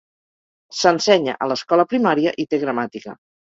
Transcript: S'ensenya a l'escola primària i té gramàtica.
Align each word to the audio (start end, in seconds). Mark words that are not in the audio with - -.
S'ensenya 0.77 1.37
a 1.47 1.51
l'escola 1.53 1.87
primària 1.95 2.35
i 2.47 2.51
té 2.51 2.65
gramàtica. 2.69 3.19